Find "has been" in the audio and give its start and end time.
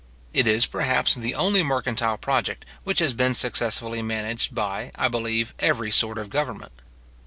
2.97-3.35